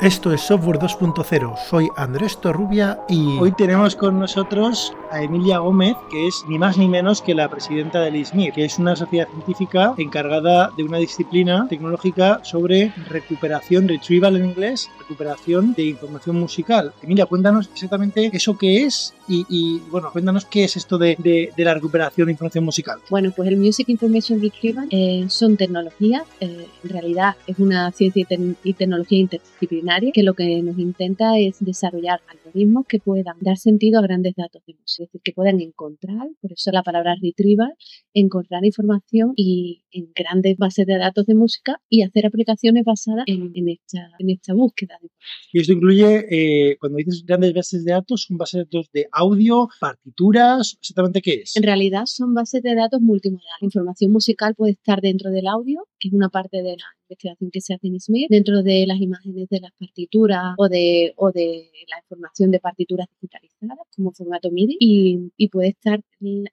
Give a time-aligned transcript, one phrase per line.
[0.00, 1.58] Esto es Software 2.0.
[1.68, 6.78] Soy Andrés Torrubia y hoy tenemos con nosotros a Emilia Gómez, que es ni más
[6.78, 10.98] ni menos que la presidenta del ISMIR, que es una sociedad científica encargada de una
[10.98, 16.92] disciplina tecnológica sobre recuperación, retrieval en inglés, recuperación de información musical.
[17.02, 21.74] Emilia, cuéntanos exactamente eso que es y, bueno, cuéntanos qué es esto de, de, la
[21.74, 22.98] recuperación de información musical.
[23.10, 28.26] Bueno, pues el Music Information Retrieval eh, son tecnologías, eh, en realidad es una ciencia
[28.64, 34.00] y tecnología interdisciplinaria que lo que nos intenta es desarrollar algoritmos que puedan dar sentido
[34.00, 37.74] a grandes datos de música, decir, que puedan encontrar, por eso la palabra retrieval,
[38.14, 43.68] encontrar información y en grandes bases de datos de música y hacer aplicaciones basadas en,
[43.68, 44.98] esta, en esta búsqueda.
[45.52, 49.08] Y esto incluye, eh, cuando dices grandes bases de datos, son bases de datos de
[49.12, 51.56] audio, partituras, exactamente qué es.
[51.56, 53.44] En realidad son bases de datos multimodal.
[53.60, 57.50] La información musical puede estar dentro del audio, que es una parte de la investigación
[57.50, 61.32] que se hace en Smith, dentro de las imágenes de las partituras o de, o
[61.32, 66.00] de la información de partituras digitalizadas como formato MIDI y, y puede estar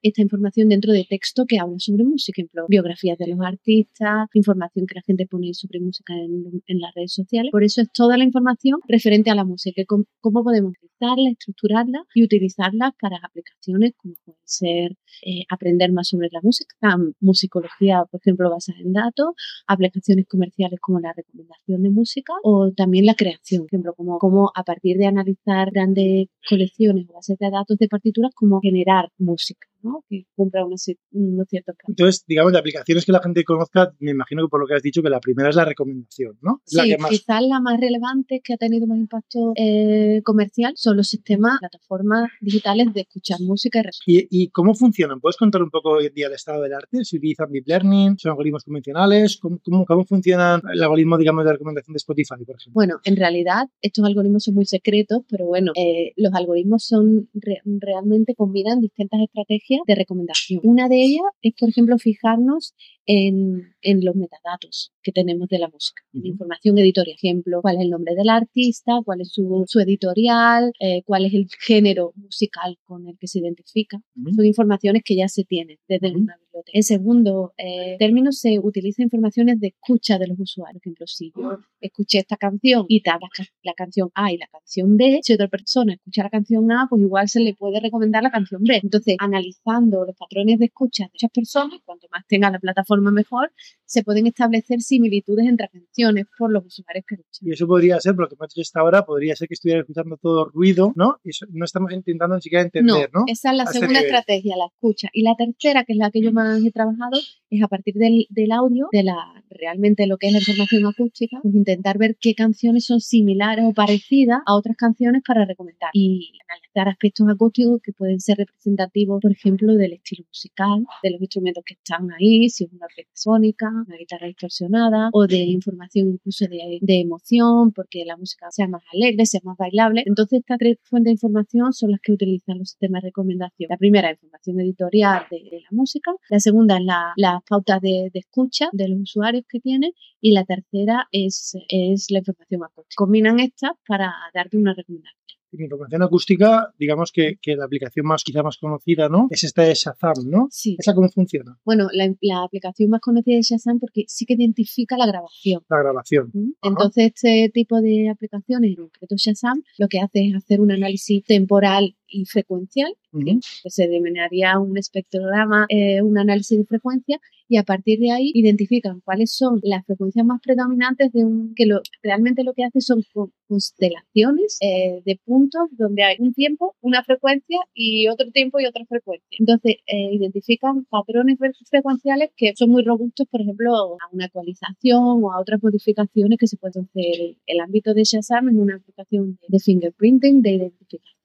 [0.02, 4.86] esta información dentro de texto que habla sobre música, ejemplo, biografías de los artistas, información
[4.86, 7.50] que la gente pone sobre música en, en las redes sociales.
[7.52, 12.04] Por eso es toda la información referente a la música, cómo, cómo podemos utilizarla, estructurarla
[12.14, 18.20] y utilizarla para aplicaciones como pueden ser eh, aprender más sobre la música, musicología, por
[18.20, 19.34] ejemplo, basada en datos,
[19.66, 20.47] aplicaciones comerciales
[20.80, 24.96] como la recomendación de música o también la creación, por ejemplo, como, como a partir
[24.98, 29.68] de analizar grandes colecciones o bases de datos de partituras, como generar música
[30.08, 34.48] que cumpla unos, ciertos Entonces, digamos, de aplicaciones que la gente conozca, me imagino que
[34.48, 36.60] por lo que has dicho, que la primera es la recomendación, ¿no?
[36.64, 41.58] sí, quizás la más relevante que ha tenido más impacto eh, comercial son los sistemas,
[41.60, 45.20] plataformas digitales de escuchar música y, ¿Y, cómo funcionan?
[45.20, 47.04] ¿Puedes contar un poco hoy en día el estado del arte?
[47.04, 48.18] ¿Se utilizan deep learning?
[48.18, 49.38] ¿Son algoritmos convencionales?
[49.38, 52.72] ¿Cómo, cómo, cómo funcionan el algoritmo, digamos, de recomendación de Spotify, por ejemplo?
[52.72, 58.34] Bueno, en realidad estos algoritmos son muy secretos, pero bueno, eh, los algoritmos son realmente
[58.34, 60.60] combinan distintas estrategias de recomendación.
[60.64, 62.74] Una de ellas es, por ejemplo, fijarnos
[63.08, 67.16] en, en los metadatos que tenemos de la música, información editorial.
[67.16, 71.32] Ejemplo, cuál es el nombre del artista, cuál es su, su editorial, eh, cuál es
[71.32, 73.98] el género musical con el que se identifica.
[74.36, 76.70] Son informaciones que ya se tienen desde una biblioteca.
[76.74, 80.82] En segundo eh, término, se utiliza informaciones de escucha de los usuarios.
[80.82, 84.48] Por ejemplo, si yo escuché esta canción y tal, la, la, canción A y la
[84.48, 88.22] canción B, si otra persona escucha la canción A, pues igual se le puede recomendar
[88.22, 88.80] la canción B.
[88.82, 93.52] Entonces, analizando los patrones de escucha de muchas personas, cuanto más tenga la plataforma mejor,
[93.84, 97.48] se pueden establecer similitudes entre canciones por los usuarios que escuchan.
[97.48, 99.82] Y eso podría ser, por lo que hemos hecho hasta ahora, podría ser que estuvieran
[99.82, 101.18] escuchando todo ruido, ¿no?
[101.24, 103.24] Y no estamos intentando ni siquiera entender, ¿no?
[103.26, 105.08] Esa es la segunda estrategia, la escucha.
[105.12, 107.18] Y la tercera, que es la que yo más he trabajado,
[107.50, 111.38] es a partir del, del audio, de la realmente lo que es la información acústica,
[111.42, 115.90] pues intentar ver qué canciones son similares o parecidas a otras canciones para recomendar.
[115.92, 121.20] Y analizar aspectos acústicos que pueden ser representativos, por ejemplo, del estilo musical, de los
[121.20, 126.08] instrumentos que están ahí, si es una orquesta sónica, una guitarra distorsionada, o de información
[126.08, 130.02] incluso de, de, emoción, porque la música sea más alegre, sea más bailable.
[130.06, 133.68] Entonces, estas tres fuentes de información son las que utilizan los sistemas de recomendación.
[133.70, 136.12] La primera, información editorial de, la música.
[136.28, 139.92] La segunda, la, las pautas de, de, escucha de los usuarios que tienen.
[140.20, 142.96] Y la tercera es, es la información acústica.
[142.96, 145.18] Combinan estas para darte una recomendación
[145.52, 149.28] en información acústica, digamos que, que, la aplicación más quizá más conocida, ¿no?
[149.30, 150.48] Es esta de Shazam, ¿no?
[150.50, 150.76] Sí.
[150.78, 151.58] ¿Esa cómo funciona?
[151.64, 155.62] Bueno, la, la, aplicación más conocida es Shazam porque sí que identifica la grabación.
[155.68, 156.32] La grabación.
[156.62, 161.24] Entonces, este tipo de aplicaciones, en concreto Shazam, lo que hace es hacer un análisis
[161.24, 167.62] temporal y frecuencial, que se denominaría un espectrograma, eh, un análisis de frecuencia, y a
[167.62, 172.44] partir de ahí identifican cuáles son las frecuencias más predominantes de un que lo, realmente
[172.44, 173.02] lo que hace son
[173.48, 178.84] constelaciones eh, de puntos donde hay un tiempo, una frecuencia y otro tiempo y otra
[178.84, 179.26] frecuencia.
[179.38, 181.38] Entonces eh, identifican patrones
[181.70, 186.46] frecuenciales que son muy robustos, por ejemplo, a una actualización o a otras modificaciones que
[186.46, 187.36] se pueden hacer.
[187.46, 191.17] El ámbito de Shazam es una aplicación de fingerprinting, de identificación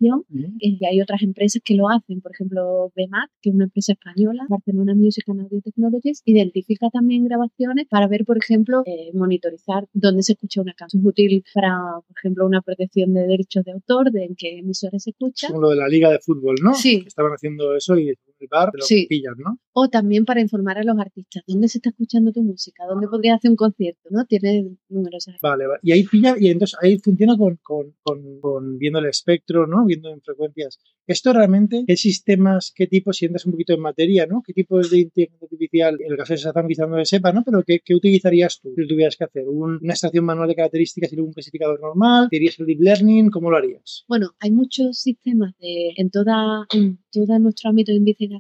[0.60, 4.46] y hay otras empresas que lo hacen, por ejemplo, BMAT, que es una empresa española,
[4.50, 10.24] Barcelona Music and Audio Technologies, identifica también grabaciones para ver, por ejemplo, eh, monitorizar dónde
[10.24, 11.02] se escucha una canción.
[11.02, 11.76] Es útil para,
[12.08, 15.48] por ejemplo, una protección de derechos de autor, de en qué emisoras se escucha.
[15.48, 16.74] Como lo de la liga de fútbol, ¿no?
[16.74, 17.04] Sí.
[17.06, 19.06] Estaban haciendo eso y flipar, te lo Sí.
[19.08, 19.60] pillan, ¿no?
[19.74, 22.84] O también para informar a los artistas, ¿dónde se está escuchando tu música?
[22.88, 24.02] ¿Dónde podrías hacer un concierto?
[24.12, 24.26] ¿no?
[24.26, 25.36] Tiene numerosas.
[25.42, 25.80] Vale, vale.
[25.82, 29.86] Y ahí pilla, y entonces ahí funciona con, con, con, con viendo el espectro, ¿no?
[29.86, 30.80] Viendo en frecuencias.
[31.08, 34.42] Esto realmente, ¿qué sistemas, qué tipos, si entras un poquito en materia, ¿no?
[34.46, 37.44] ¿Qué tipos de inteligencia artificial, en el caso de Shazam quizás no lo sepa, ¿no?
[37.44, 39.44] Pero ¿qué, qué utilizarías tú si tuvieras que hacer?
[39.48, 42.28] ¿Un- ¿Una extracción manual de características y luego un clasificador normal?
[42.30, 43.30] ¿Te irías el deep learning?
[43.32, 44.06] ¿Cómo lo harías?
[44.08, 48.33] Bueno, hay muchos sistemas de, en toda en todo nuestro ámbito de investigación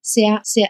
[0.00, 0.64] se ha, se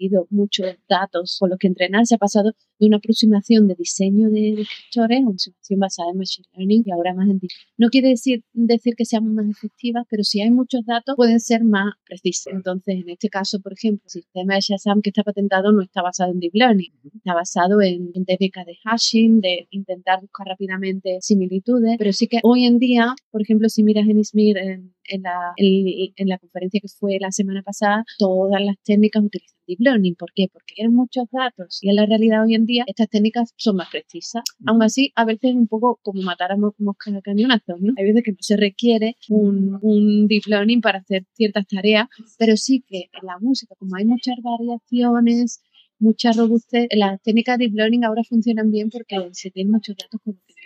[0.00, 2.06] habido muchos datos con los que entrenar.
[2.06, 6.18] Se ha pasado de una aproximación de diseño de descriptores a una aproximación basada en
[6.18, 7.50] machine learning y ahora más en deep.
[7.76, 11.62] No quiere decir, decir que sean más efectivas, pero si hay muchos datos pueden ser
[11.64, 12.54] más precisas.
[12.54, 16.02] Entonces, en este caso, por ejemplo, el sistema de Shazam que está patentado no está
[16.02, 21.18] basado en deep learning, está basado en, en técnicas de hashing, de intentar buscar rápidamente
[21.20, 25.22] similitudes, pero sí que hoy en día, por ejemplo, si miras en ISMIR en, en
[25.22, 29.80] la, en, en la conferencia que fue la semana pasada, todas las técnicas utilizan deep
[29.80, 30.14] learning.
[30.16, 30.46] ¿Por qué?
[30.52, 33.88] Porque hay muchos datos y en la realidad hoy en día estas técnicas son más
[33.90, 34.42] precisas.
[34.66, 37.92] Aún así, a veces es un poco como matar a mo- moscas a cañonazos, ¿no?
[37.96, 42.06] Hay veces que no se requiere un, un deep learning para hacer ciertas tareas,
[42.38, 45.62] pero sí que en la música, como hay muchas variaciones,
[45.98, 50.20] mucha robustez, las técnicas de deep learning ahora funcionan bien porque se tienen muchos datos
[50.22, 50.59] con los que crear.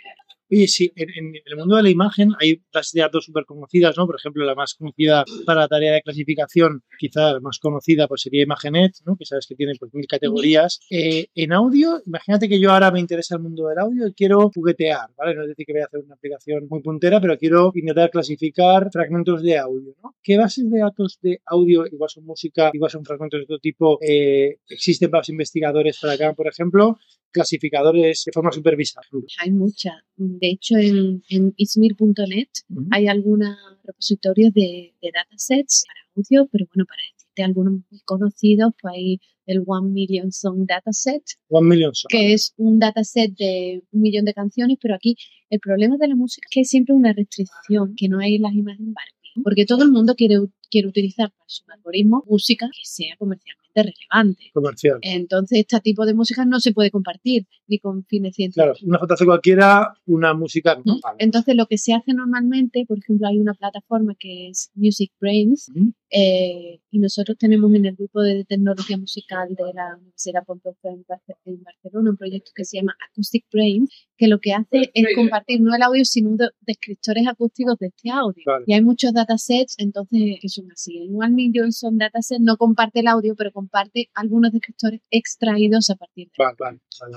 [0.51, 3.97] Oye, sí, en, en el mundo de la imagen hay bases de datos súper conocidas,
[3.97, 4.05] ¿no?
[4.05, 8.43] Por ejemplo, la más conocida para la tarea de clasificación, quizá más conocida pues sería
[8.43, 9.15] Imagenet, ¿no?
[9.15, 10.79] Que sabes que tiene pues mil categorías.
[10.89, 14.51] Eh, en audio, imagínate que yo ahora me interesa el mundo del audio y quiero
[14.53, 15.35] juguetear, ¿vale?
[15.35, 18.89] No es decir que voy a hacer una aplicación muy puntera, pero quiero intentar clasificar
[18.91, 20.15] fragmentos de audio, ¿no?
[20.21, 23.97] ¿Qué bases de datos de audio, igual son música, igual son fragmentos de otro tipo,
[24.01, 26.97] eh, existen para los investigadores para hagan, por ejemplo,
[27.35, 29.05] clasificadores de forma supervisada?
[29.39, 29.95] Hay muchas.
[30.15, 32.47] De hecho, en, en ismir.net
[32.91, 38.73] hay algunos repositorios de, de datasets para audio, pero bueno, para decirte algunos muy conocidos,
[38.81, 42.09] pues hay el One Million Song Dataset, One Million Songs.
[42.09, 45.15] que es un dataset de un millón de canciones, pero aquí
[45.49, 48.53] el problema de la música es que hay siempre una restricción, que no hay las
[48.53, 48.95] imágenes
[49.43, 50.37] porque todo el mundo quiere,
[50.69, 53.15] quiere utilizar para su algoritmo música que sea
[53.83, 54.51] relevante.
[54.53, 54.97] comercial.
[55.01, 58.79] Entonces, este tipo de música no se puede compartir ni con fines científicos.
[58.79, 60.77] Claro, una JC cualquiera, una música.
[60.83, 60.99] ¿Mm?
[61.19, 65.71] Entonces, lo que se hace normalmente, por ejemplo, hay una plataforma que es Music Brains.
[66.11, 71.03] Eh, y nosotros tenemos en el grupo de tecnología musical de la Universidad Pompeu en
[71.05, 75.05] Barce- en Barcelona un proyecto que se llama Acoustic Brains, que lo que hace es
[75.15, 78.41] compartir no el audio, sino de- descriptores acústicos de este audio.
[78.45, 78.63] Vale.
[78.67, 80.97] Y hay muchos datasets, entonces, que son así.
[80.99, 85.95] El One Million son datasets, no comparte el audio, pero comparte algunos descriptores extraídos a
[85.95, 86.55] partir de Vale,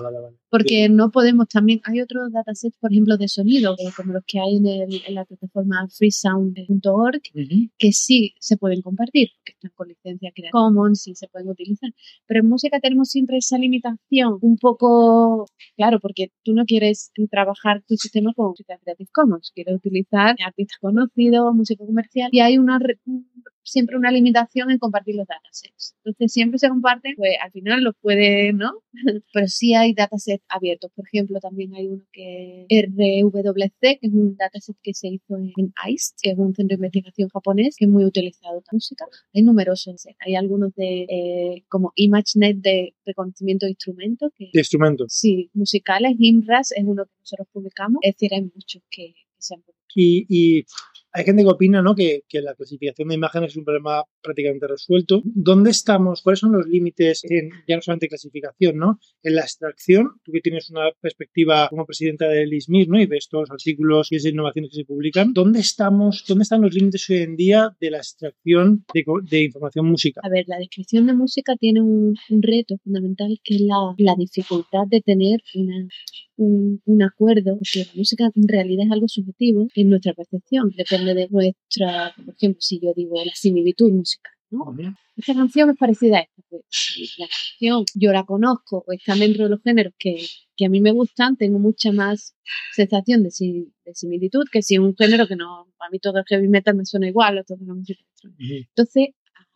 [0.03, 4.13] vale, vale, porque no podemos también, hay otros datasets, por ejemplo, de sonido, eh, como
[4.15, 7.71] los que hay en, el- en la plataforma freesound.org, Ujú.
[7.79, 11.91] que sí se pueden compartir, que están con licencia Creative Commons y se pueden utilizar.
[12.27, 15.47] Pero en música tenemos siempre esa limitación, un poco,
[15.77, 21.55] claro, porque tú no quieres trabajar tu sistema con Creative Commons, quieres utilizar artistas conocidos,
[21.55, 22.79] música comercial, y hay una
[23.69, 25.95] siempre una limitación en compartir los datasets.
[26.05, 28.73] Entonces siempre se comparten, pues al final los puede, ¿no?
[29.33, 30.91] Pero sí hay datasets abiertos.
[30.95, 35.37] Por ejemplo, también hay uno que es RWC, que es un dataset que se hizo
[35.37, 39.07] en ICE, que es un centro de investigación japonés, que es muy utilizado en música.
[39.35, 40.07] Hay numerosos.
[40.21, 45.13] Hay algunos de eh, como ImageNet de reconocimiento de instrumentos, que De instrumentos.
[45.13, 46.15] sí, musicales.
[46.19, 47.99] IMRAS es uno que nosotros publicamos.
[48.03, 49.79] Es decir, hay muchos que, que se han publicado.
[49.95, 50.65] Y, y
[51.13, 51.95] hay gente que opina ¿no?
[51.95, 55.23] que, que la clasificación de imágenes es un problema prácticamente resuelto.
[55.25, 56.23] ¿Dónde estamos?
[56.23, 58.99] ¿Cuáles son los límites en ya no solamente clasificación, ¿no?
[59.23, 63.01] En la extracción, tú que tienes una perspectiva como presidenta del ISMIR, ¿no?
[63.01, 65.33] Y ves todos los artículos y esas innovaciones que se publican.
[65.33, 66.25] ¿Dónde estamos?
[66.29, 70.23] ¿Dónde están los límites hoy en día de la extracción de, de información musical?
[70.25, 74.15] A ver, la descripción de música tiene un, un reto fundamental que es la, la
[74.17, 75.89] dificultad de tener una,
[76.37, 80.98] un, un acuerdo, porque la música en realidad es algo subjetivo en nuestra percepción, depende
[81.05, 84.63] de nuestra, por ejemplo, si yo digo la similitud musical, ¿no?
[84.65, 84.83] Ujú.
[85.17, 86.65] Esta canción es parecida a esta, pues
[87.19, 90.25] la canción yo la conozco o está dentro de los géneros que,
[90.57, 92.37] que a mí me gustan, tengo mucha más
[92.73, 96.25] sensación de, si- de similitud que si un género que no, a mí todo el
[96.29, 98.01] heavy metal me suena igual o la música.
[98.25, 98.37] Ujú.
[98.69, 99.09] Entonces,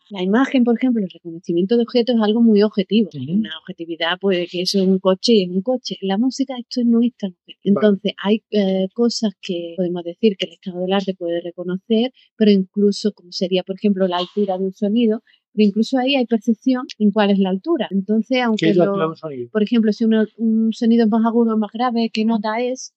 [0.09, 3.09] la imagen, por ejemplo, el reconocimiento de objetos es algo muy objetivo.
[3.39, 5.97] Una objetividad, pues que eso es un coche y es un coche.
[6.01, 7.79] La música, esto no es tan objetivo.
[7.81, 12.51] Entonces, hay eh, cosas que podemos decir que el estado del arte puede reconocer, pero
[12.51, 15.23] incluso, como sería, por ejemplo, la altura de un sonido,
[15.55, 17.87] pero incluso ahí hay percepción en cuál es la altura.
[17.91, 19.49] Entonces, ¿Qué aunque es la altura de un sonido?
[19.51, 22.93] por ejemplo, si uno- un sonido es más agudo o más grave, qué nota es,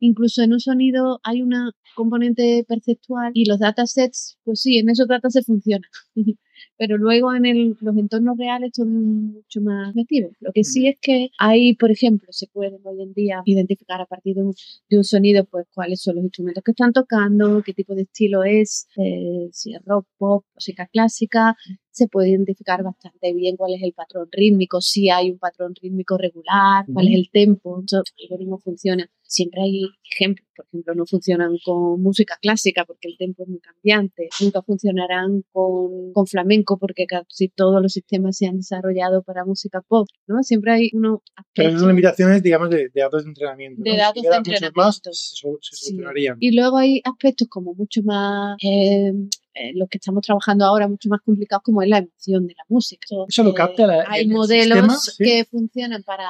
[0.00, 5.06] incluso en un sonido hay una componente perceptual y los datasets, pues sí, en esos
[5.06, 5.86] datasets funciona.
[6.76, 10.30] pero luego en el, los entornos reales todo es mucho más metido.
[10.40, 14.06] Lo que sí es que hay, por ejemplo, se puede hoy en día identificar a
[14.06, 14.54] partir de un,
[14.88, 18.44] de un sonido, pues cuáles son los instrumentos que están tocando, qué tipo de estilo
[18.44, 21.56] es, eh, si es rock, pop, música clásica,
[21.98, 26.16] se puede identificar bastante bien cuál es el patrón rítmico, si hay un patrón rítmico
[26.16, 29.10] regular, cuál es el tempo, el algoritmo funciona.
[29.22, 33.60] Siempre hay ejemplos, por ejemplo, no funcionan con música clásica porque el tempo es muy
[33.60, 39.44] cambiante, nunca funcionarán con, con flamenco porque casi todos los sistemas se han desarrollado para
[39.44, 40.42] música pop, ¿no?
[40.42, 41.22] Siempre hay uno...
[41.54, 43.82] Pero son limitaciones, digamos, de, datos de entrenamiento.
[43.82, 44.80] De datos de entrenamiento.
[44.80, 45.96] Más, se,
[46.40, 48.56] Y luego hay aspectos como mucho más...
[48.62, 49.12] Eh,
[49.60, 52.64] eh, los que estamos trabajando ahora mucho más complicados como es la emoción de la
[52.68, 53.06] música.
[53.28, 56.28] Eso, lo capta la, Hay modelos que funcionan para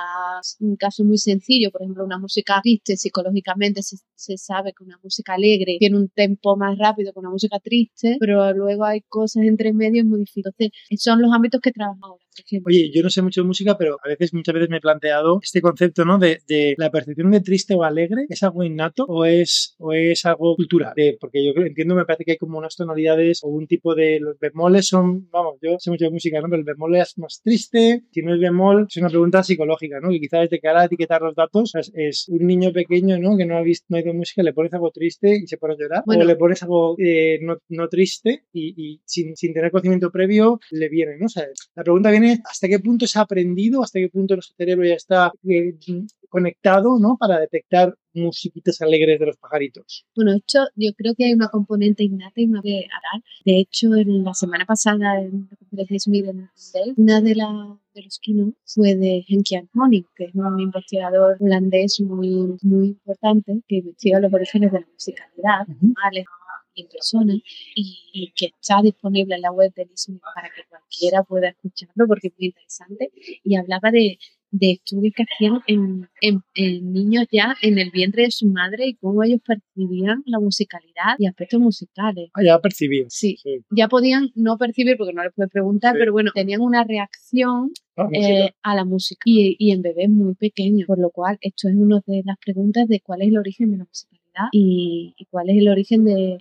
[0.61, 4.99] un caso muy sencillo, por ejemplo, una música triste psicológicamente se, se, sabe que una
[5.03, 9.45] música alegre tiene un tempo más rápido que una música triste, pero luego hay cosas
[9.45, 10.55] entre medio muy difíciles.
[10.59, 12.25] Entonces, son los ámbitos que trabajo ahora.
[12.65, 15.41] Oye, yo no sé mucho de música, pero a veces, muchas veces me he planteado
[15.43, 16.19] este concepto, ¿no?
[16.19, 20.25] De, de la percepción de triste o alegre, ¿es algo innato o es, o es
[20.25, 20.95] algo cultural?
[21.21, 24.21] porque yo entiendo, me parece que hay como unas tonalidades o un tipo de.
[24.21, 26.49] Los bemoles son, vamos, yo sé mucho de música, ¿no?
[26.49, 30.11] Pero el bemol es más triste, si no es bemol, es una pregunta psicológica, ¿no?
[30.11, 33.37] Que quizás desde que ahora etiquetar los datos es, un niño pequeño, ¿no?
[33.37, 35.75] Que no ha visto, no ha ido música, le pones algo triste y se pone
[35.75, 39.71] a llorar, o le pones algo eh, no, no, triste y, y sin, sin, tener
[39.71, 41.27] conocimiento previo le viene, ¿no?
[41.27, 44.55] O sea, la pregunta viene hasta qué punto se ha aprendido, hasta qué punto nuestro
[44.57, 45.75] cerebro ya está eh,
[46.29, 47.17] conectado, ¿no?
[47.19, 50.07] Para detectar musiquitas alegres de los pajaritos.
[50.15, 53.23] Bueno, esto yo creo que hay una componente innata y me voy a dar.
[53.45, 56.49] De hecho, en la semana pasada en la conferencia de Smith en
[56.97, 62.01] una de, la, de los keynotes fue de Henkian Honing, que es un investigador holandés
[62.01, 66.38] muy, muy importante que investiga los orígenes de la musicalidad, uh
[66.83, 67.35] en persona
[67.75, 72.29] y, que está disponible en la web de Smith para que cualquiera pueda escucharlo porque
[72.29, 73.11] es muy interesante.
[73.45, 74.19] Y hablaba de,
[74.51, 78.95] de estudios que hacían en, en, niños ya en el vientre de su madre y
[78.95, 82.31] cómo ellos percibían la musicalidad y aspectos musicales.
[82.35, 83.11] Ah, ya percibían.
[83.11, 83.37] Sí,
[83.71, 88.09] ya podían no percibir porque no les puedes preguntar, pero bueno, tenían una reacción ah,
[88.13, 89.21] eh, a la música.
[89.25, 92.89] Y, y en bebés muy pequeños, por lo cual esto es una de las preguntas
[92.89, 93.85] de cuál es el origen de la
[94.53, 96.39] y, cuál es el origen de,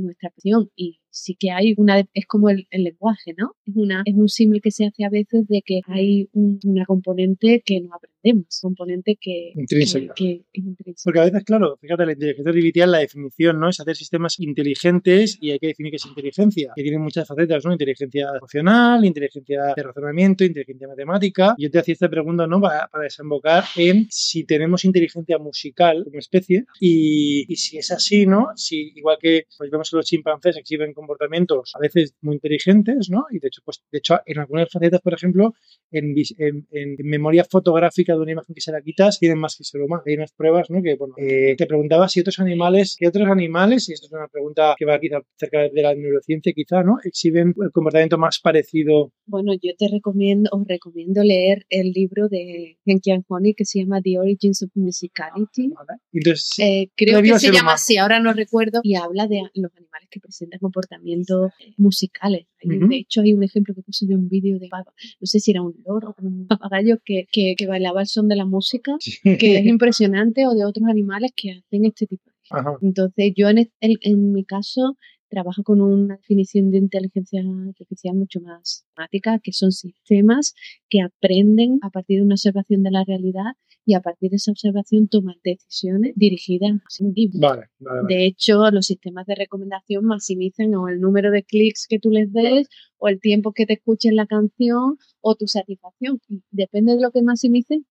[0.00, 0.70] nuestra acción.
[0.76, 3.52] Y sí que hay una, es como el, lenguaje, ¿no?
[3.66, 7.62] Es, una, es un símil que se hace a veces de que hay una componente
[7.64, 10.14] que no aprendemos, componente que, intrínseca.
[10.14, 13.68] Que, es Porque a veces, claro, fíjate, la inteligencia artificial, la definición, ¿no?
[13.68, 17.64] Es hacer sistemas inteligentes y hay que definir qué es inteligencia, que tienen muchas facetas,
[17.64, 17.72] ¿no?
[17.72, 21.54] Inteligencia emocional, inteligencia de razonamiento, inteligencia matemática.
[21.58, 22.60] Yo te hacía esta pregunta, ¿no?
[22.60, 28.26] Para, para desembocar en si tenemos inteligencia musical como especie y, y si es así,
[28.26, 28.48] ¿no?
[28.56, 33.26] Si igual que pues vemos que los chimpancés exhiben comportamientos a veces muy inteligentes, ¿no?
[33.30, 35.54] Y de hecho, pues, de hecho, en algunas facetas, por ejemplo,
[35.90, 39.80] en, en, memoria fotográfica de una imagen que se la quitas, tienen más que ser
[39.80, 40.02] humano.
[40.06, 40.82] Hay unas pruebas, ¿no?
[40.82, 44.28] Que, bueno, eh, te preguntaba si otros animales, ¿qué otros animales, y esto es una
[44.28, 46.98] pregunta que va quizá cerca de la neurociencia, quizá, ¿no?
[47.04, 49.12] Exhiben el comportamiento más parecido.
[49.26, 54.00] Bueno, yo te recomiendo, os recomiendo leer el libro de Henkian Honey que se llama
[54.02, 55.72] The Origins of Musicality.
[56.12, 60.08] Entonces, eh, creo que se llama así, ahora no recuerdo, y habla de los animales
[60.10, 62.46] que presentan comportamientos musicales.
[62.64, 65.62] De hecho, hay un ejemplo que puse de un vídeo de, no sé si era
[65.62, 68.92] un loro o un papagayo que, que, bailaba el son de la música,
[69.22, 73.68] que es impresionante, o de otros animales que hacen este tipo de Entonces, yo en,
[73.80, 74.96] en mi caso
[75.32, 80.54] trabajo con una definición de inteligencia artificial mucho más temática, que son sistemas
[80.90, 84.52] que aprenden a partir de una observación de la realidad y a partir de esa
[84.52, 87.66] observación toman decisiones dirigidas a un vale,
[88.08, 92.32] De hecho, los sistemas de recomendación maximizan o el número de clics que tú les
[92.32, 92.68] des
[93.02, 96.20] o el tiempo que te escuchen la canción o tu satisfacción.
[96.52, 97.84] depende de lo que maximicen,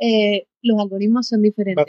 [0.00, 1.86] eh, los algoritmos son diferentes.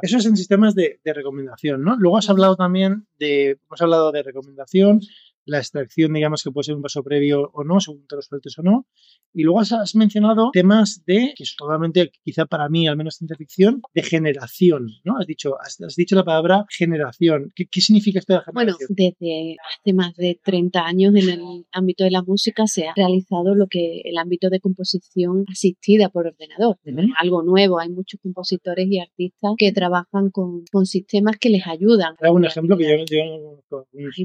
[0.00, 1.96] Eso es en sistemas de, de recomendación, ¿no?
[1.98, 5.00] Luego has hablado también de, hemos hablado de recomendación,
[5.48, 8.58] la extracción, digamos, que puede ser un paso previo o no, según te lo sueltes
[8.58, 8.86] o no.
[9.32, 13.36] Y luego has, mencionado temas de, que es totalmente, quizá para mí, al menos ciencia
[13.36, 15.16] ficción, de generación, ¿no?
[15.18, 17.50] Has dicho, has, dicho la palabra generación.
[17.54, 18.76] ¿Qué, significa esto de generación?
[18.76, 22.92] Bueno, desde hace más de 30 años en el ámbito de la música se ha
[22.94, 26.78] realizado lo que el ámbito de composición asistida por ordenador.
[27.18, 32.14] algo nuevo, hay muchos compositores y artistas que trabajan con, con sistemas que les ayudan.
[32.20, 33.24] ¿Hay un ejemplo que yo, yo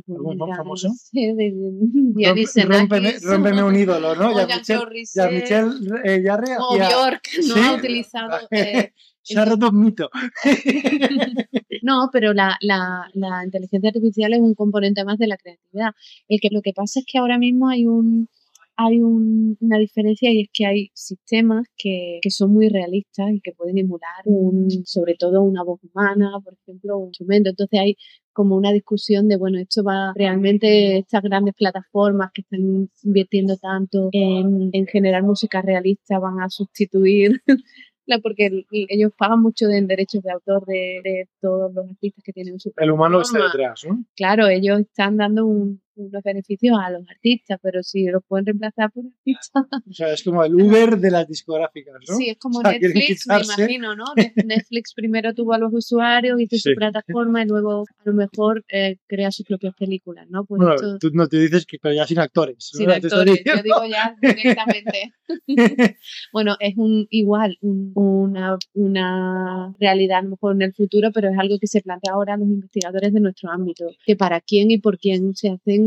[0.08, 0.56] no conozco?
[0.56, 0.90] famoso?
[3.22, 4.34] Rómpeme, un ídolo, ¿no?
[4.48, 5.72] Ya ya Michelle
[6.04, 6.24] eh,
[6.60, 7.56] o Bjork, ¿no?
[7.56, 8.48] Ha utilizado...
[8.52, 8.92] Eh,
[9.24, 10.10] se ha roto un mito.
[11.82, 15.92] No, pero la, la, la inteligencia artificial es un componente más de la creatividad.
[16.30, 18.30] El que, lo que pasa es que ahora mismo hay un
[18.76, 23.40] hay un, una diferencia y es que hay sistemas que, que, son muy realistas y
[23.40, 27.50] que pueden emular un, sobre todo una voz humana, por ejemplo, un instrumento.
[27.52, 27.98] Entonces hay
[28.32, 34.10] como una discusión de, bueno, esto va realmente, estas grandes plataformas que están invirtiendo tanto
[34.12, 37.44] en, en generar música realista van a sustituir
[38.22, 42.60] porque ellos pagan mucho en derechos de autor de, de, todos los artistas que tienen
[42.60, 44.04] su El humano está detrás, ¿no?
[44.16, 48.92] Claro, ellos están dando un, unos beneficios a los artistas, pero si los pueden reemplazar
[48.92, 49.64] por artistas.
[49.90, 52.16] O sea, es como el Uber de las discográficas, ¿no?
[52.16, 54.06] Sí, es como o sea, Netflix, me imagino, ¿no?
[54.46, 56.72] Netflix primero tuvo a los usuarios, hizo sí.
[56.72, 60.46] su plataforma y luego a lo mejor eh, crea sus propias películas, ¿no?
[60.46, 60.98] Pues bueno, esto...
[61.00, 62.56] tú no te dices que pero ya sin actores.
[62.60, 62.94] Sin ¿no?
[62.94, 65.14] actores, yo digo ya directamente.
[66.34, 71.30] bueno, es un igual, un, una, una realidad a lo mejor en el futuro, pero
[71.30, 74.72] es algo que se plantea ahora a los investigadores de nuestro ámbito, que para quién
[74.72, 75.83] y por quién se hacen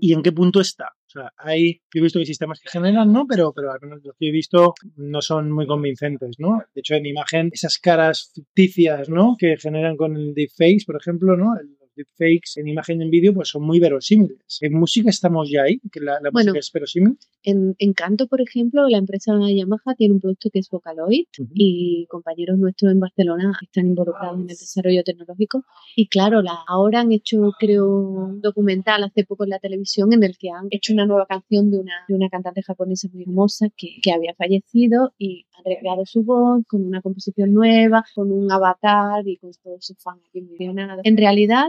[0.00, 0.86] ¿Y en qué punto está?
[0.86, 3.26] O sea, hay, yo he visto que hay sistemas que generan, ¿no?
[3.26, 6.62] Pero, pero al menos los que he visto no son muy convincentes, ¿no?
[6.74, 9.36] De hecho, en imagen, esas caras ficticias, ¿no?
[9.38, 11.56] Que generan con el deepfakes, por ejemplo, ¿no?
[11.58, 14.58] El, fakes en imagen y en vídeo pues son muy verosímiles.
[14.60, 17.18] En música estamos ya ahí, que la, la bueno, música es verosímil.
[17.42, 21.42] En, en, canto, por ejemplo, la empresa Yamaha tiene un producto que es Vocaloid uh
[21.42, 21.50] -huh.
[21.54, 25.64] y compañeros nuestros en Barcelona están involucrados en el desarrollo tecnológico.
[25.96, 30.22] Y claro, la, ahora han hecho, creo, un documental hace poco en la televisión en
[30.22, 33.68] el que han hecho una nueva canción de una, de una cantante japonesa muy famosa
[33.76, 38.50] que, que había fallecido y han recreado su voz con una composición nueva, con un
[38.50, 40.44] avatar y con todos sus fans aquí
[41.04, 41.68] En realidad,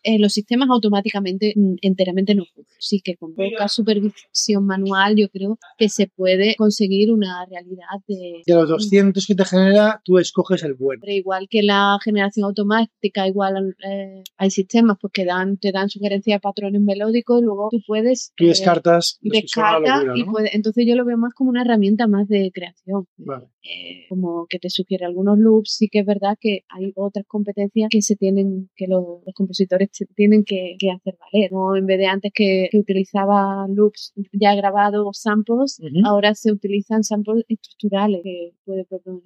[0.03, 2.71] eh, los sistemas automáticamente mm, enteramente no funcionan.
[2.79, 8.41] Sí que con poca supervisión manual yo creo que se puede conseguir una realidad de...
[8.45, 11.01] De los 200 que te genera, tú escoges el bueno.
[11.01, 15.89] Pero igual que la generación automática, igual eh, hay sistemas pues, que dan, te dan
[15.89, 18.33] sugerencias de patrones melódicos y luego tú puedes...
[18.35, 19.19] Tú descartas.
[19.23, 20.31] Eh, descartas locura, y ¿no?
[20.31, 23.07] puedes, entonces yo lo veo más como una herramienta más de creación.
[23.17, 23.45] Vale.
[23.63, 27.89] Eh, como que te sugiere algunos loops, sí que es verdad que hay otras competencias
[27.91, 31.51] que se tienen, que los, los compositores tienen que, que, hacer valer.
[31.51, 31.75] ¿no?
[31.75, 36.01] En vez de antes que, que utilizaba loops ya grabados samples, uh -huh.
[36.05, 39.21] ahora se utilizan samples estructurales que puede proponer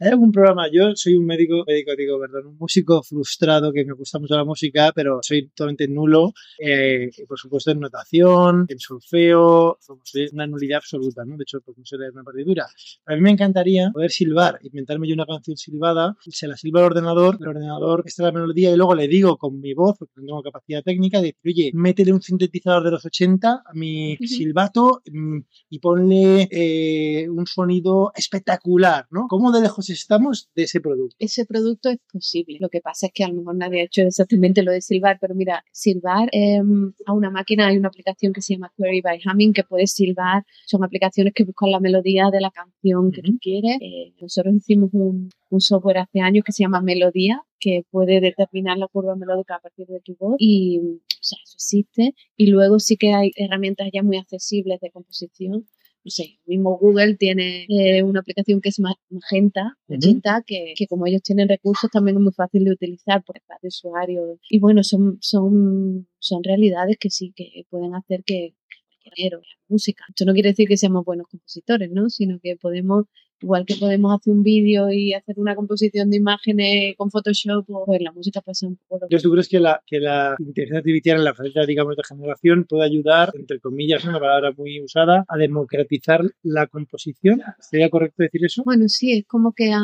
[0.00, 0.68] ¿Hay algún programa?
[0.72, 4.44] Yo soy un médico, médico digo, perdón, un músico frustrado que me gusta mucho la
[4.44, 10.78] música, pero soy totalmente nulo, eh, por supuesto en notación, en solfeo, soy una nulidad
[10.78, 11.36] absoluta, ¿no?
[11.36, 12.66] De hecho, pues no sé leer una partitura.
[13.06, 16.86] A mí me encantaría poder silbar, inventarme yo una canción silbada, se la silba al
[16.86, 20.26] ordenador, el ordenador extrae la melodía y luego le digo con mi voz, porque no
[20.26, 24.16] tengo capacidad técnica, de decir, oye, métele un sintetizador de los 80 a mi uh
[24.16, 24.26] -huh.
[24.26, 25.38] silbato mm,
[25.70, 29.26] y ponle eh, un sonido espectacular, ¿no?
[29.28, 31.16] ¿Cómo de lejos estamos de ese producto?
[31.18, 32.58] Ese producto es posible.
[32.60, 35.18] Lo que pasa es que a lo mejor nadie ha hecho exactamente lo de silbar,
[35.20, 36.60] pero mira, silbar eh,
[37.06, 40.44] a una máquina hay una aplicación que se llama Query by Humming que puedes silbar.
[40.66, 43.26] Son aplicaciones que buscan la melodía de la canción que uh -huh.
[43.26, 43.78] tú quieres.
[43.80, 48.78] Eh, nosotros hicimos un, un software hace años que se llama Melodía, que puede determinar
[48.78, 52.14] la curva melódica a partir de tu voz y, o sea, eso existe.
[52.36, 55.66] Y luego sí que hay herramientas ya muy accesibles de composición.
[56.04, 60.44] No sé, mismo Google tiene eh, una aplicación que es Magenta, Magenta uh -huh.
[60.46, 63.68] que, que, como ellos tienen recursos también es muy fácil de utilizar por parte de
[63.68, 64.38] usuarios.
[64.48, 68.54] Y bueno, son, son, son realidades que sí que pueden hacer que
[69.02, 70.04] cualquier música.
[70.08, 72.08] Esto no quiere decir que seamos buenos compositores, ¿no?
[72.08, 73.06] Sino que podemos
[73.40, 78.00] igual que podemos hacer un vídeo y hacer una composición de imágenes con Photoshop, pues
[78.00, 79.04] la música pasa un poco.
[79.04, 82.64] Entonces, ¿tú crees que la, que la inteligencia artificial en la fase, digamos, de generación
[82.68, 87.42] puede ayudar, entre comillas, una palabra muy usada, a democratizar la composición?
[87.60, 88.62] ¿Sería correcto decir eso?
[88.64, 89.80] Bueno, sí, es como que a,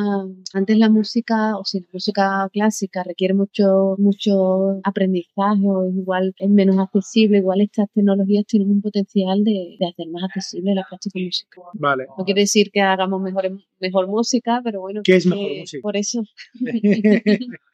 [0.54, 6.50] antes la música, o sea, la música clásica requiere mucho, mucho aprendizaje o igual es
[6.50, 11.18] menos accesible, igual estas tecnologías tienen un potencial de, de hacer más accesible la práctica
[11.18, 11.64] musical.
[11.74, 12.06] Vale.
[12.16, 13.41] No quiere decir que hagamos mejor
[13.80, 15.02] mejor música, pero bueno.
[15.04, 15.82] ¿Qué es mejor música?
[15.82, 16.22] Por eso.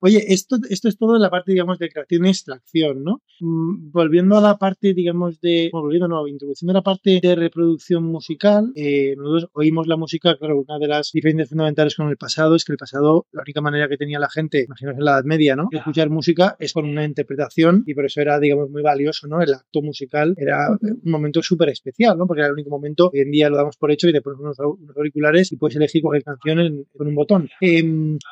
[0.00, 3.22] Oye, esto, esto es todo en la parte, digamos, de creación y extracción, ¿no?
[3.40, 5.70] Mm, volviendo a la parte, digamos, de.
[5.72, 10.60] Bueno, volviendo, no, introduciendo la parte de reproducción musical, eh, nosotros oímos la música, claro,
[10.60, 13.88] una de las diferencias fundamentales con el pasado es que el pasado, la única manera
[13.88, 15.68] que tenía la gente, imaginaos en la Edad Media, ¿no?
[15.70, 19.40] De escuchar música es con una interpretación y por eso era, digamos, muy valioso, ¿no?
[19.40, 22.26] El acto musical era un momento súper especial, ¿no?
[22.26, 24.38] Porque era el único momento, hoy en día lo damos por hecho y te pones
[24.38, 24.58] unos,
[24.96, 27.48] auriculares y puedes elegir cualquier canción en, con un botón.
[27.60, 27.82] Eh,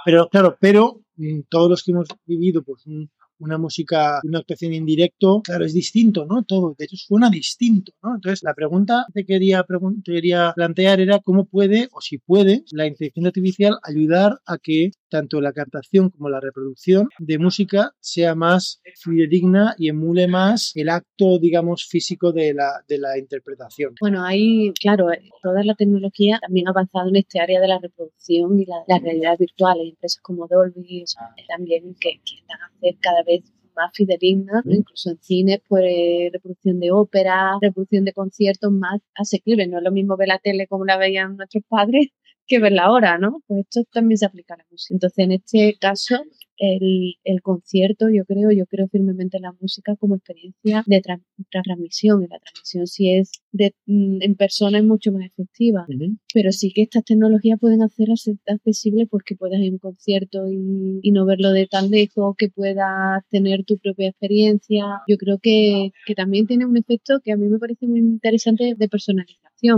[0.05, 1.06] pero, claro, pero
[1.49, 5.75] todos los que hemos vivido pues, un, una música, una actuación en directo, claro, es
[5.75, 6.45] distinto, ¿no?
[6.45, 8.15] Todo, de hecho, suena distinto, ¿no?
[8.17, 9.65] Entonces, la pregunta que quería,
[10.05, 15.41] quería plantear era cómo puede, o si puede, la inteligencia artificial ayudar a que tanto
[15.41, 21.39] la captación como la reproducción de música sea más fidedigna y emule más el acto,
[21.39, 23.95] digamos, físico de la, de la interpretación.
[24.01, 25.07] Bueno, ahí, claro,
[25.43, 29.37] toda la tecnología también ha avanzado en este área de la reproducción y la, realidad
[29.39, 29.79] virtual.
[29.81, 31.05] Hay empresas como Dolby
[31.49, 33.43] también que, que están a hacer cada vez
[33.77, 39.69] más fidedigna, incluso en cine, pues reproducción de ópera, reproducción de conciertos más asequibles.
[39.69, 42.09] No es lo mismo ver la tele como la veían nuestros padres
[42.47, 43.43] que verla ahora, ¿no?
[43.47, 44.95] Pues esto también se aplica a la música.
[44.95, 46.17] Entonces, en este caso,
[46.59, 51.03] el, el, concierto, yo creo, yo creo firmemente en la música como experiencia de
[51.51, 52.23] transmisión.
[52.23, 55.87] Y la transmisión, si es de, mm, en persona, es mucho más efectiva.
[56.33, 58.09] Pero sí que estas tecnologías pueden hacer
[58.47, 62.35] accesible pues, que puedas ir a un concierto y, y, no verlo de tan lejos,
[62.37, 64.85] que puedas tener tu propia experiencia.
[65.09, 68.75] Yo creo que, que también tiene un efecto que a mí me parece muy interesante
[68.77, 68.89] de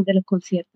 [0.05, 0.75] de los conciertos.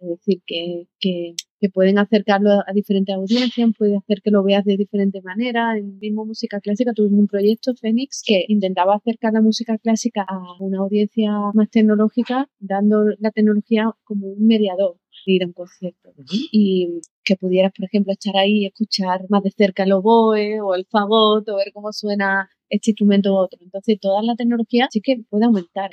[0.00, 4.64] Es decir, que, que que pueden acercarlo a diferentes audiencias, puede hacer que lo veas
[4.64, 5.76] de diferente manera.
[5.76, 10.40] En mismo música clásica tuvimos un proyecto, Fénix, que intentaba acercar la música clásica a
[10.58, 14.96] una audiencia más tecnológica, dando la tecnología como un mediador
[15.26, 16.14] de ir a un concierto.
[16.50, 20.74] Y que pudieras, por ejemplo, estar ahí y escuchar más de cerca el oboe o
[20.74, 23.58] el fagot o ver cómo suena este instrumento u otro.
[23.62, 25.90] Entonces, toda la tecnología sí que puede aumentar.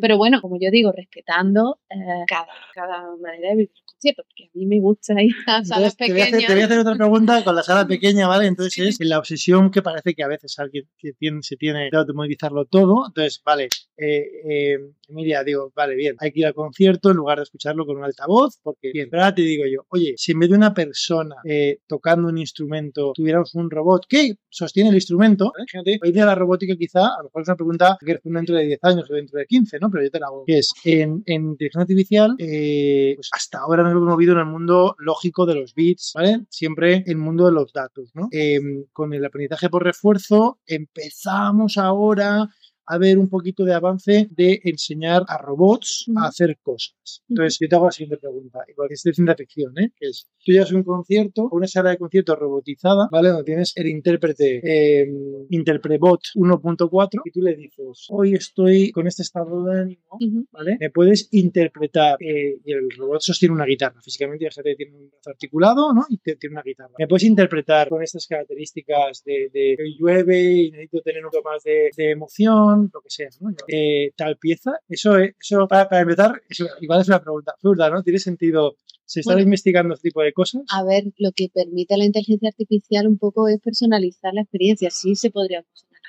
[0.00, 4.50] Pero bueno, como yo digo, respetando eh, cada, cada manera de vivir cierto, porque a
[4.54, 6.30] mí me gusta ir a salas pequeñas.
[6.30, 8.46] Te voy, a hacer, otra pregunta con la sala pequeña, ¿vale?
[8.46, 11.96] Entonces es la obsesión que parece que a veces alguien que tiene, se tiene de
[11.96, 13.06] automatizarlo todo.
[13.08, 17.38] Entonces, vale, eh, eh, Emilia, digo, vale, bien, hay que ir al concierto en lugar
[17.38, 20.40] de escucharlo con un altavoz, porque bien, pero ahora te digo yo, oye, si en
[20.40, 25.52] vez de una persona eh, tocando un instrumento tuviéramos un robot que sostiene el instrumento,
[25.98, 26.00] ¿eh?
[26.00, 28.56] fíjate, hoy día la robótica quizá, a lo mejor es una pregunta que responde dentro
[28.56, 29.90] de 10 años o dentro de 15, ¿no?
[29.90, 30.44] Pero yo te la hago.
[30.46, 34.96] Que es, en, en inteligencia artificial, pues hasta ahora nos hemos movido en el mundo
[34.98, 36.46] lógico de los bits, ¿vale?
[36.48, 38.28] Siempre el mundo de los datos, ¿no?
[38.30, 42.48] Em, con el aprendizaje por refuerzo empezamos ahora
[42.88, 47.22] a ver un poquito de avance de enseñar a robots a hacer cosas.
[47.28, 49.92] Entonces, yo te hago la siguiente pregunta, igual que es de ciencia ficción, ¿eh?
[49.94, 53.28] que es, tú llevas un concierto, una sala de concierto robotizada, ¿vale?
[53.28, 55.06] Donde tienes el intérprete eh,
[55.50, 60.78] Interprebot 1.4 y tú le dices, hoy estoy con este estado de ánimo, ¿vale?
[60.80, 65.10] Me puedes interpretar, eh, y el robot sostiene una guitarra, físicamente ya que tiene un
[65.10, 66.06] brazo articulado, ¿no?
[66.08, 66.94] Y tiene una guitarra.
[66.98, 71.62] Me puedes interpretar con estas características de, de, llueve y necesito tener un poco más
[71.62, 73.50] de emoción, lo que sea, ¿no?
[73.68, 76.40] Eh, tal pieza, eso, eso para, empezar,
[76.80, 78.02] igual es una pregunta absurda, ¿no?
[78.02, 78.76] ¿Tiene sentido
[79.08, 80.62] ¿Se está investigando este tipo de cosas?
[80.70, 84.90] A ver, lo que permite la inteligencia artificial un poco es personalizar la experiencia.
[84.90, 85.64] Sí se podría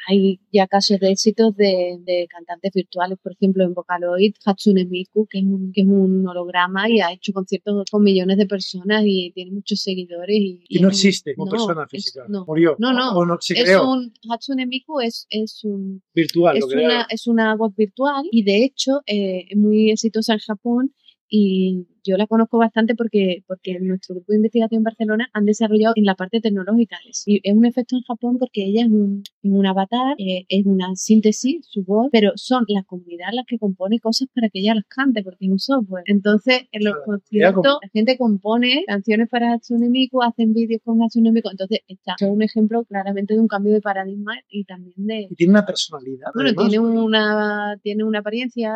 [0.09, 5.39] hay ya casos de éxitos de, cantantes virtuales, por ejemplo, en Vocaloid, Hatsune Miku, que
[5.39, 9.31] es, un, que es un holograma y ha hecho conciertos con millones de personas y
[9.33, 10.35] tiene muchos seguidores.
[10.35, 12.25] Y, no existe como persona física.
[12.27, 12.45] no.
[12.45, 12.75] Murió.
[12.79, 13.11] No, no.
[13.11, 16.01] O no se es un, Hatsune Miku es, es un.
[16.13, 20.39] Virtual, es, una, es una voz virtual y de hecho eh, es muy exitosa en
[20.39, 20.93] Japón
[21.29, 25.45] y yo la conozco bastante porque, porque en nuestro grupo de investigación en Barcelona han
[25.45, 26.97] desarrollado en la parte tecnológica.
[27.25, 30.95] Y es un efecto en Japón porque ella es un, un avatar, eh, es una
[30.95, 34.85] síntesis, su voz, pero son la comunidad las que compone cosas para que ella las
[34.85, 36.03] cante porque es un software.
[36.07, 41.31] Entonces, en los conciertos, la gente compone canciones para Hatsune Miku, hacen vídeos con Hatsune
[41.31, 41.49] Miku.
[41.49, 45.27] Entonces, está es un ejemplo claramente de un cambio de paradigma y también de...
[45.29, 46.27] Y tiene una personalidad.
[46.33, 48.73] Bueno, tiene una, tiene una apariencia...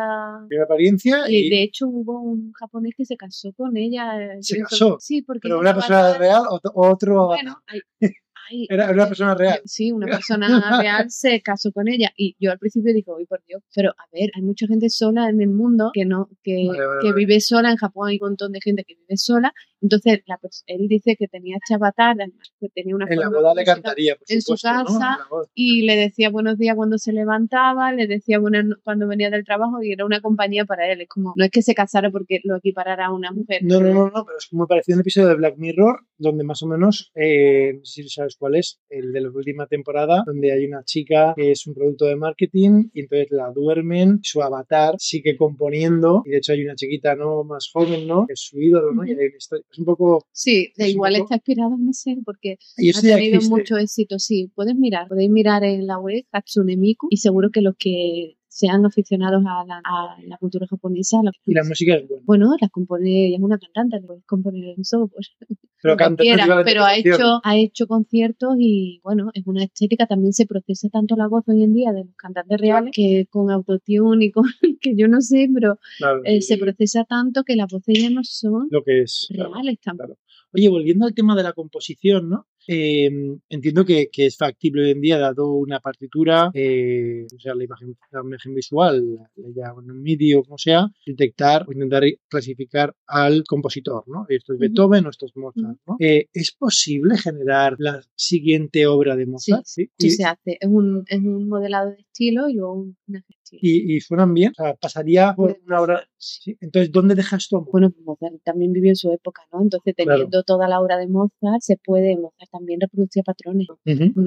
[0.48, 1.50] Tiene apariencia y...
[1.50, 4.12] De hecho, hubo un japonés que se casó con ella.
[4.40, 4.98] ¿Se casó?
[5.00, 5.40] Sí, porque...
[5.42, 7.26] ¿Pero una persona real o otro?
[7.28, 7.62] Bueno,
[8.68, 9.60] era una persona real.
[9.64, 12.12] Sí, una persona real se casó con ella.
[12.16, 15.28] Y yo al principio digo, uy, por Dios, pero a ver, hay mucha gente sola
[15.28, 16.68] en el mundo que no, que,
[17.00, 17.70] que vive sola.
[17.70, 19.52] En Japón hay un montón de gente que vive sola
[19.84, 22.16] entonces, la, él dice que tenía este avatar,
[22.58, 25.18] que tenía una en la boda le cantaría, en su casa
[25.52, 29.82] y le decía buenos días cuando se levantaba, le decía buenas cuando venía del trabajo
[29.82, 31.02] y era una compañía para él.
[31.02, 33.60] Es como, no es que se casara porque lo equiparara a una mujer.
[33.62, 36.44] No, no, no, no, pero es muy parecido a un episodio de Black Mirror donde
[36.44, 40.22] más o menos, eh, no sé si sabes cuál es, el de la última temporada,
[40.24, 44.42] donde hay una chica que es un producto de marketing y entonces la duermen, su
[44.42, 48.26] avatar sigue componiendo y de hecho hay una chiquita no más joven, ¿no?
[48.26, 49.04] Que es su ídolo, ¿no?
[49.04, 50.26] Y hay una historia un poco...
[50.32, 52.58] Sí, de igual está inspirado en ese porque
[52.96, 54.18] ha tenido mucho éxito.
[54.18, 58.36] Sí, puedes mirar, podéis mirar en la web Hatsune Miku y seguro que los que
[58.54, 61.18] sean aficionados a la, a la cultura japonesa.
[61.24, 62.22] La, y la música es buena.
[62.24, 65.26] Bueno, la compone, ella es una cantante, le puedes componer un software.
[65.82, 70.06] Pero, canta, quiera, no pero ha hecho, ha hecho conciertos y bueno, es una estética,
[70.06, 73.50] también se procesa tanto la voz hoy en día de los cantantes reales que con
[73.50, 74.44] autotune y con
[74.80, 76.22] que yo no sé, pero Claro.
[76.24, 79.26] eh, se procesa tanto que las voces ya no son lo que es.
[79.30, 79.52] claro.
[79.52, 80.14] reales tampoco.
[80.14, 80.20] claro.
[80.54, 82.46] Oye, volviendo al tema de la composición, ¿no?
[82.66, 83.10] Eh,
[83.48, 87.64] entiendo que, que es factible hoy en día, dado una partitura, eh, o sea, la
[87.64, 89.18] imagen, la imagen visual,
[89.54, 94.26] ya un vídeo, como sea, detectar o intentar clasificar al compositor, ¿no?
[94.28, 94.58] Esto es.
[94.58, 95.96] Beethoven o esto es Mozart, ¿no?
[96.00, 99.62] Eh, ¿Es posible generar la siguiente obra de Mozart?
[99.64, 100.56] Sí, Y- Sí se hace.
[100.60, 103.60] Es un, es un modelado de estilo y luego un- una gestión.
[103.62, 106.08] y, y suenan bien, o sea, pasaría por una obra.
[106.42, 106.56] Sí.
[106.60, 107.68] Entonces, ¿dónde dejas tu amor?
[107.72, 109.62] Bueno, Mozart también vivió en su época, ¿no?
[109.62, 110.12] Entonces, Claro.
[110.12, 113.66] teniendo toda la obra de Mozart, se puede, Mozart también reproducía patrones.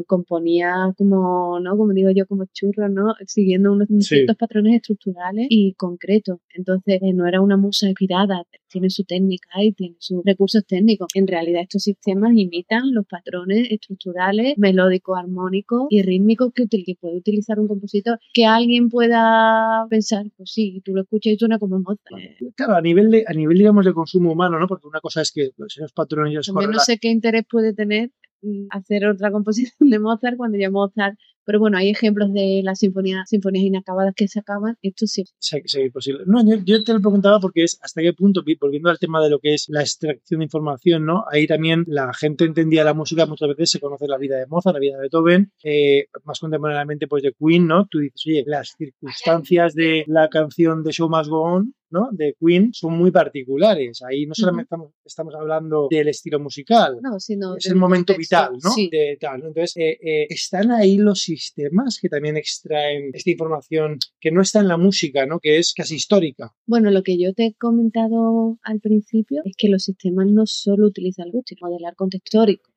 [0.08, 1.78] Componía como, ¿no?
[1.78, 3.14] Como digo yo, como churros, ¿no?
[3.26, 4.02] Siguiendo unos Sí.
[4.16, 6.40] ciertos patrones estructurales y concretos.
[6.54, 11.08] Entonces, eh, no era una musa inspirada, tiene su técnica y tiene sus recursos técnicos.
[11.14, 16.68] En realidad, estos sistemas imitan los patrones estructurales, melódicos, armónicos y rítmicos que,
[17.00, 18.20] puede utilizar un compositor.
[18.34, 21.78] Que alguien pueda pensar, pues sí, tú lo escuchas y suena como.
[22.18, 24.68] Eh, Claro, a nivel, de, a nivel, digamos, de consumo humano, ¿no?
[24.68, 28.12] Porque una cosa es que los- esos patrones También no sé qué interés puede tener
[28.42, 31.18] mm, hacer otra composición de Mozart cuando ya Mozart.
[31.48, 34.76] Pero bueno, hay ejemplos de las sinfonías, sinfonías inacabadas que se acaban.
[34.82, 35.24] Esto sí.
[35.40, 36.24] Sí, sí, posible.
[36.28, 39.24] No, yo, yo te lo preguntaba porque es hasta qué punto, vi- volviendo al tema
[39.24, 41.24] de lo que es la extracción de información, ¿no?
[41.32, 44.74] Ahí también la gente entendía la música, muchas veces se conoce la vida de Mozart,
[44.76, 47.88] la vida de Beethoven, eh, más contemporáneamente pues de Queen, ¿no?
[47.90, 52.10] Tú dices, oye, las circunstancias de la canción de Show Must Go On, ¿no?
[52.12, 54.02] De Queen son muy particulares.
[54.04, 58.36] Ahí no solamente estamos, estamos hablando del estilo musical, No, sino es el momento contexto.
[58.38, 58.70] vital, ¿no?
[58.72, 58.90] Sí.
[58.92, 59.48] De tal, ¿no?
[59.48, 64.60] Entonces, eh, eh, están ahí los sistemas que también extraen esta información que no está
[64.60, 65.40] en la música, ¿no?
[65.40, 66.54] Que es casi histórica.
[66.66, 70.88] Bueno, lo que yo te he comentado al principio es que los sistemas no solo
[70.88, 72.72] utilizan el gusto, modelar contexto histórico.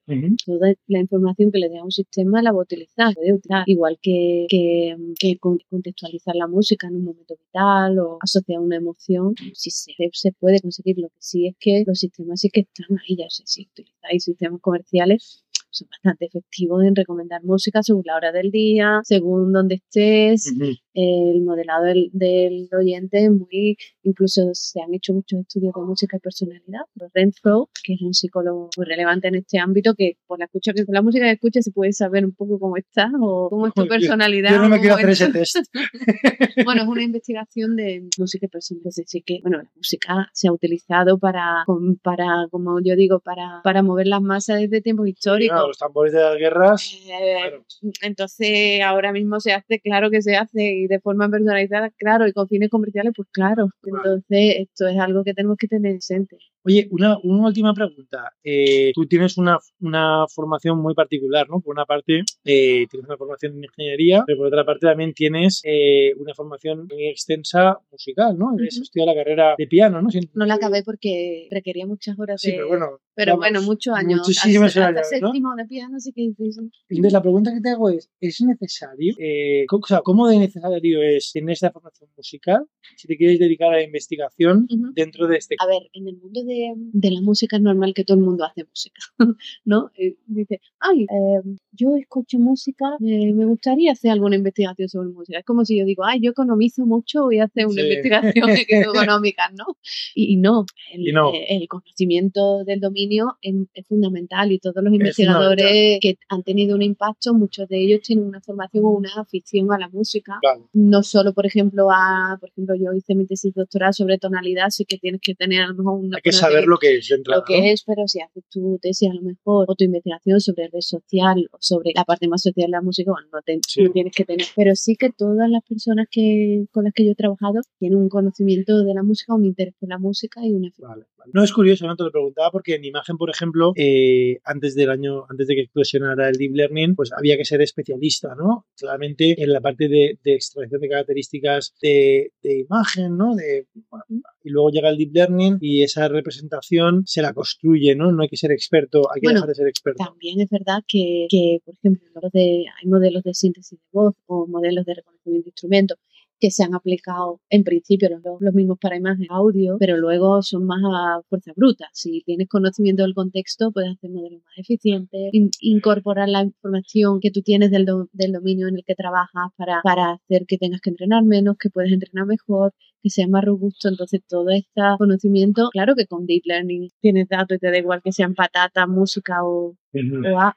[0.47, 3.15] Toda la información que le dé a un sistema la va a utilizar.
[3.15, 8.19] Puede utilizar igual que, que, que con- contextualizar la música en un momento vital o
[8.21, 9.35] asociar una emoción.
[9.55, 10.99] Sí se, se puede conseguir.
[10.99, 13.17] Lo que sí es que los sistemas sí que están ahí.
[13.17, 18.33] Ya sé si utilizáis sistemas comerciales son bastante efectivos en recomendar música según la hora
[18.33, 20.53] del día, según donde estés,
[20.95, 26.17] el modelado del, del oyente es muy, incluso se han hecho muchos estudios de música
[26.17, 26.81] y personalidad.
[27.15, 30.85] Renfro, que es un psicólogo muy relevante en este ámbito, que por la escucha que
[30.85, 33.75] con la música que escuchas se puede saber un poco cómo estás o cómo es
[33.75, 34.51] tu personalidad.
[34.51, 35.57] Yo no me quiero hacer es- ese test.
[36.65, 38.81] bueno, es una investigación de música y personalidad.
[38.81, 41.65] Entonces sí que, bueno, la música se ha utilizado para,
[42.03, 45.60] para como yo digo, para, para mover las masas desde tiempos históricos.
[45.61, 46.95] Claro, los tambores de las guerras.
[47.07, 47.65] Eh, claro.
[48.03, 52.33] entonces, ahora mismo se hace, claro que se hace, y de forma personalizada, claro, y
[52.33, 53.69] con fines comerciales, pues claro.
[53.85, 56.37] Entonces, esto es algo que tenemos que tener presente.
[56.63, 58.33] Oye, una, una última pregunta.
[58.45, 61.61] Eh, tú tienes una, una formación muy particular, ¿no?
[61.61, 65.63] Por una parte, eh, tienes una formación en ingeniería, pero por otra parte también tienes
[65.65, 68.49] eh, una formación muy extensa musical, ¿no?
[68.53, 68.63] Ujú.
[68.65, 70.11] estudiado la carrera de piano, ¿no?
[70.11, 72.57] Si- No la acabé porque requería muchas horas Sí, de...
[72.59, 72.87] pero bueno.
[73.21, 74.21] Pero vamos, bueno, muchos años.
[74.27, 75.29] Muchísimos hasta, hasta años, ¿no?
[75.29, 76.63] séptimo de piano, sí que hice eso.
[76.89, 79.15] Entonces, la pregunta que te hago es, ¿es necesario?
[79.19, 82.65] eh, ¿cómo, o sea, ¿cómo de necesario es tener esta formación musical
[82.97, 84.93] si te quieres dedicar a la investigación Ujú.
[84.95, 88.05] dentro de este A ver, en el mundo de, de la música es normal que
[88.05, 89.01] todo el mundo hace música,
[89.65, 89.91] ¿no?
[89.97, 95.39] Eh, dice, ay, eh, yo escucho música, eh, me gustaría hacer alguna investigación sobre música.
[95.39, 97.89] Es como si yo digo, ay, yo economizo mucho, voy a hacer una Sí.
[97.89, 98.49] investigación
[99.15, 99.77] económica, ¿no?
[100.15, 101.33] Y, y no, el, Y no.
[101.35, 103.10] eh, el conocimiento del dominio
[103.43, 107.79] es, es fundamental y todos los Es investigadores que han tenido un impacto, muchos de
[107.83, 110.65] ellos tienen una formación o una afición a la música Vale.
[110.73, 114.85] no solo, por ejemplo, a, por ejemplo, yo hice mi tesis doctoral sobre tonalidad, sí
[114.85, 117.19] que tienes que tener a lo mejor una Hay que saber lo que es de
[117.25, 117.65] lo que ¿no?
[117.67, 121.49] es, pero si haces tu tesis a lo mejor o tu investigación sobre red social
[121.53, 123.83] o sobre la parte más social de la música, bueno, no, te- Sí.
[123.83, 124.47] no tienes que tener.
[124.57, 128.09] Pero sí que todas las personas que con las que yo he trabajado tienen un
[128.09, 131.31] conocimiento de la música, un interés por la música y una Vale, vale.
[131.35, 134.91] No es curioso, no te lo preguntaba porque en imagen, por ejemplo, eh, antes del
[134.91, 138.67] año, antes de que explosionara el deep learning, pues había que ser especialista, ¿no?
[138.77, 143.35] Claramente en la parte de, de extracción de características de, de imagen, ¿no?
[143.35, 144.05] De, bueno,
[144.43, 148.13] y luego llega el deep learning y esa representación se la construye, ¿no?
[148.13, 150.05] No hay que ser experto, hay que Bueno, dejar de ser experto.
[150.05, 154.47] También es verdad que, que, por ejemplo, de, hay modelos de síntesis de voz o
[154.47, 155.99] modelos de reconocimiento de instrumentos
[156.41, 160.65] que se han aplicado en principio los, los mismos para imagen, audio, pero luego son
[160.67, 161.89] más a fuerza bruta.
[161.93, 167.43] Si tienes conocimiento del contexto, puedes hacer modelos más eficientes, incorporar la información que tú
[167.43, 171.23] tienes del, del dominio en el que trabajas para, para hacer que tengas que entrenar
[171.25, 173.89] menos, que puedes entrenar mejor, que sea más robusto.
[173.89, 178.03] Entonces, todo este conocimiento, claro que con Deep Learning tienes datos y te da igual
[178.03, 179.77] que sean patata, música o,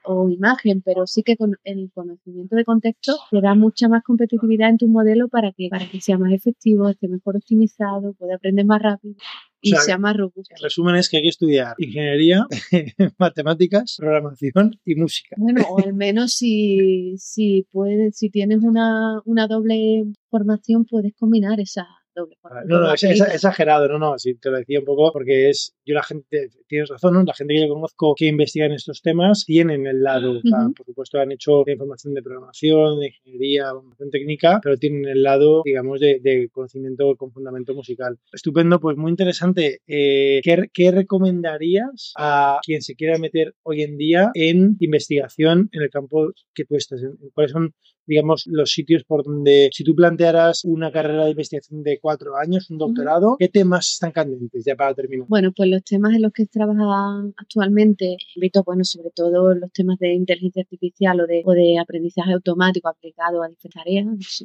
[0.04, 4.70] o, imagen, pero sí que con el conocimiento de contexto te da mucha más competitividad
[4.70, 8.64] en tu modelo para que, para que sea más efectivo, esté mejor optimizado, pueda aprender
[8.64, 9.16] más rápido
[9.64, 10.54] y sea, más robusto.
[10.54, 12.46] El resumen es que hay que estudiar ingeniería,
[13.18, 15.36] matemáticas, programación y música.
[15.38, 21.60] Bueno, o al menos si, si, puedes, si tienes una, una doble formación, puedes combinar
[21.60, 21.86] esa
[22.44, 25.74] Ah, no, no, es, exagerado, no, no, sí, te lo decía un poco porque es,
[25.84, 27.22] yo la gente, tienes razón, ¿no?
[27.24, 30.40] La gente que yo conozco que investiga en estos temas tienen el lado,
[30.76, 35.62] por supuesto han hecho información de programación, de ingeniería, formación técnica, pero tienen el lado,
[35.64, 38.18] digamos, de, conocimiento con fundamento musical.
[38.32, 39.80] Estupendo, pues muy interesante.
[39.86, 45.82] Eh, ¿qué, ¿Qué recomendarías a quien se quiera meter hoy en día en investigación en
[45.82, 47.00] el campo que tú estás?
[47.32, 47.74] ¿Cuáles son
[48.06, 52.70] digamos, los sitios por donde, si tú plantearas una carrera de investigación de cuatro años,
[52.70, 55.26] un doctorado, ¿qué temas están candentes ya para terminar?
[55.28, 59.98] Bueno, pues los temas en los que trabajan actualmente, invito, bueno, sobre todo los temas
[59.98, 64.44] de inteligencia artificial o de, o de aprendizaje automático aplicado a diferentes tareas,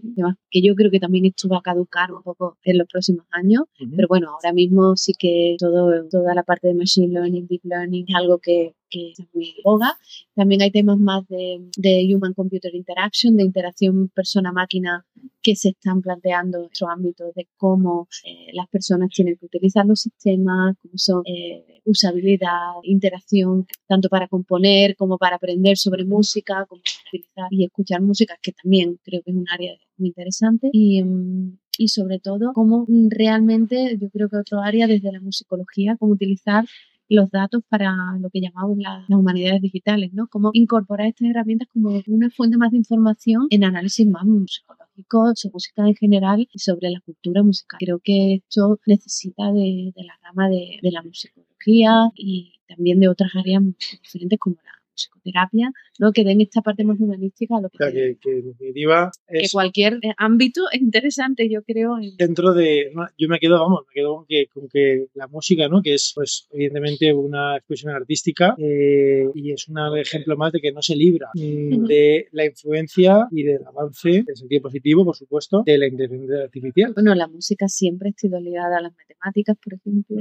[0.49, 3.63] que yo creo que también esto va a caducar un poco en los próximos años,
[3.95, 8.05] pero bueno, ahora mismo sí que todo, toda la parte de machine learning, deep learning
[8.07, 9.97] es algo que, que es muy boga.
[10.35, 15.05] También hay temas más de, de Human Computer Interaction, de interacción persona-máquina
[15.41, 19.85] que se están planteando en nuestro ámbito de cómo eh, las personas tienen que utilizar
[19.85, 26.65] los sistemas, cómo son eh, usabilidad, interacción, tanto para componer como para aprender sobre música,
[26.67, 30.69] cómo utilizar y escuchar música, que también creo que es un área muy interesante.
[30.73, 35.95] Y, mm, y sobre todo cómo realmente, yo creo que otro área desde la musicología,
[35.97, 36.65] cómo utilizar
[37.09, 40.27] los datos para lo que llamamos las humanidades digitales, ¿no?
[40.27, 45.53] Cómo incorporar estas herramientas como una fuente más de información en análisis más musicológico, sobre
[45.53, 47.79] música en general y sobre la cultura musical.
[47.79, 53.35] Creo que esto necesita de, la rama de, de la musicología y también de otras
[53.35, 53.63] áreas
[54.03, 56.11] diferentes como la psicoterapia, ¿no?
[56.11, 59.99] que den esta parte más humanística a lo que, que, que, en definitiva que cualquier
[60.17, 61.97] ámbito es interesante, yo creo.
[62.17, 65.81] Dentro de, yo me quedo, vamos, me quedo con que, con que la música, ¿no?
[65.81, 70.71] que es pues evidentemente una expresión artística eh, y es un ejemplo más de que
[70.71, 75.63] no se libra mm, de la influencia y del avance, en sentido positivo, por supuesto,
[75.65, 76.93] de la inteligencia artificial.
[76.93, 80.17] Bueno, la música siempre ha sido ligada a las matemáticas, por ejemplo,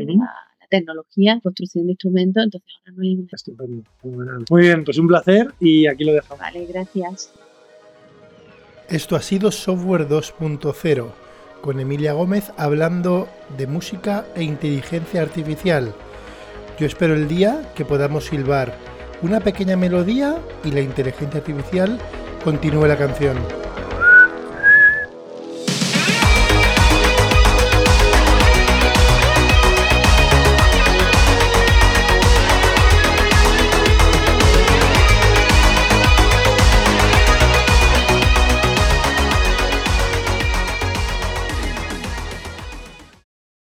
[0.68, 3.82] tecnología, construcción de instrumentos, entonces ahora no hay Estupendo.
[4.50, 6.38] Muy bien, pues un placer y aquí lo dejamos.
[6.38, 7.32] Vale, gracias.
[8.88, 11.12] Esto ha sido Software 2.0
[11.60, 15.92] con Emilia Gómez hablando de música e inteligencia artificial.
[16.78, 18.74] Yo espero el día que podamos silbar
[19.20, 21.98] una pequeña melodía y la inteligencia artificial
[22.44, 23.36] continúe la canción.